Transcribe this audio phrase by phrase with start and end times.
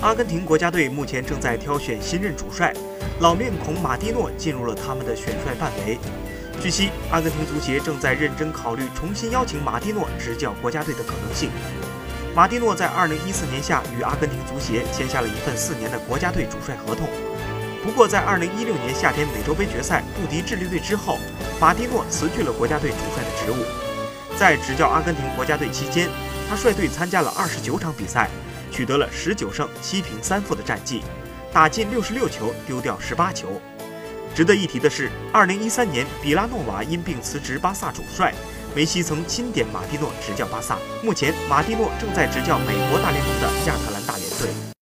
[0.00, 2.72] 阿根廷国家队目前正在挑选新任主帅，
[3.20, 5.98] 老面孔马蒂诺进入了他们的选帅范围。
[6.58, 11.50] 据悉，阿根廷足协正在认真考虑重新邀请马蒂诺执教国家队的可能性。
[12.34, 17.06] 马蒂诺在2014年夏与阿根廷足协签下了一份四年的国家队主帅合同。
[17.84, 21.18] 不过，在2016年夏天美洲杯决赛不敌智利队之后，
[21.60, 23.66] 马蒂诺辞去了国家队主帅的职务。
[24.38, 26.08] 在执教阿根廷国家队期间，
[26.48, 28.30] 他率队参加了29场比赛，
[28.70, 31.02] 取得了十九胜七平三负的战绩，
[31.52, 33.60] 打进六十六球，丢掉十八球。
[34.34, 38.32] 值得一提的是二零一三年比拉诺瓦因病辞职巴萨主帅，
[38.74, 40.78] 梅西曾钦点马蒂诺执教巴萨。
[41.02, 43.99] 目前，马蒂诺正在执教美国大联盟的亚特兰。